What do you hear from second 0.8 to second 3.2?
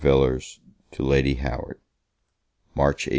TO LADY HOWARD March 18.